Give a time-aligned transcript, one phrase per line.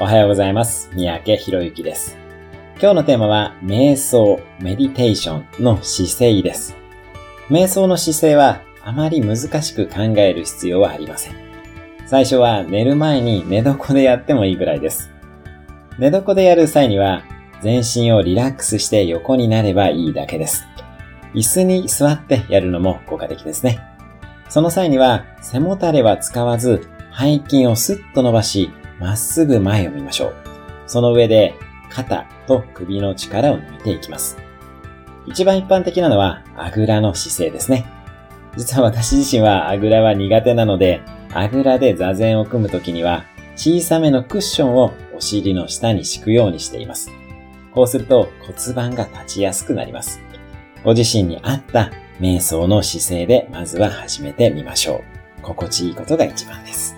[0.00, 0.88] おはようございます。
[0.94, 2.16] 三宅博之です。
[2.80, 6.76] 今日のテーマは、瞑想、メディテーションの姿勢です。
[7.50, 11.34] 瞑想の姿勢は、あまり難しく考える必要はありません。
[12.06, 15.10] 最初は寝る前に寝床でやってもいいぐらいです。
[15.98, 17.24] 寝床でやる際には、
[17.60, 20.64] 全身をリラックスして横になればいいだけです。
[21.34, 23.80] 椅子に座ってやるのも効果的ですね。
[24.48, 26.88] その際には、背もたれは使わず、
[27.18, 30.34] 背筋をスッと伸ばし、まっすぐ前を見ましょう。
[30.86, 31.54] その上で、
[31.90, 34.36] 肩と首の力を抜いていきます。
[35.26, 37.86] 一番一般的なのは、あぐらの姿勢ですね。
[38.56, 43.24] 実は私自身はあぐらは苦手なので、あぐらで座禅を組むときには、
[43.56, 47.10] 小さめのクッションをお尻の下に敷くようにしています。
[47.72, 50.20] こうすると骨盤が立ちやすくなります。
[50.84, 55.02] ご自身に合った瞑想の姿勢でまずは始めてみましょ
[55.38, 55.42] う。
[55.42, 56.97] 心地いいことが一番です。